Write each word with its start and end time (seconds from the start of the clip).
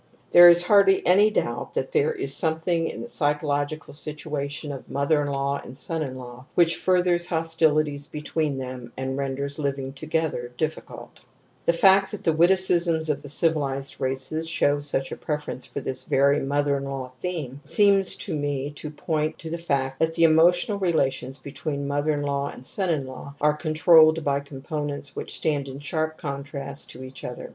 /There 0.33 0.49
is 0.49 0.63
hardly 0.63 1.05
any 1.05 1.29
doubt 1.29 1.75
that 1.75 1.91
there 1.91 2.11
is 2.11 2.33
something 2.33 2.87
in 2.87 3.03
Ithe 3.03 3.09
psychological 3.09 3.93
situation 3.93 4.71
of 4.71 4.89
mother 4.89 5.21
in 5.21 5.27
law 5.27 5.61
and 5.63 5.77
son 5.77 6.01
in 6.01 6.15
Jaw 6.15 6.45
which 6.55 6.75
furthers 6.75 7.27
hostilities 7.27 8.07
be 8.07 8.17
l\tween 8.21 8.57
them 8.57 8.91
and 8.97 9.15
renders 9.15 9.59
living 9.59 9.93
together 9.93 10.51
difficulty 10.57 11.21
The 11.67 11.73
fact 11.73 12.09
that 12.09 12.23
the 12.23 12.33
witticisms 12.33 13.11
of 13.11 13.21
civilized 13.21 14.01
races 14.01 14.49
show 14.49 14.79
such 14.79 15.11
a 15.11 15.15
preference 15.17 15.67
for 15.67 15.81
this 15.81 16.01
very 16.03 16.39
mother 16.39 16.77
in 16.77 16.85
law 16.85 17.11
theme 17.19 17.61
seems 17.63 18.15
to 18.25 18.35
me 18.35 18.71
to 18.71 18.89
point 18.89 19.37
to 19.37 19.51
the 19.51 19.59
fact 19.59 19.99
that 19.99 20.15
the 20.15 20.23
emotional 20.23 20.79
relations 20.79 21.37
between 21.37 21.87
mother 21.87 22.11
in 22.13 22.23
law 22.23 22.49
and 22.49 22.65
son 22.65 22.89
in 22.89 23.05
law 23.05 23.35
are 23.39 23.53
controlled 23.53 24.23
by 24.23 24.39
components 24.39 25.15
which 25.15 25.35
stand 25.35 25.67
in 25.67 25.79
sharp 25.79 26.17
contrast 26.17 26.89
to 26.89 27.03
each 27.03 27.23
other. 27.23 27.49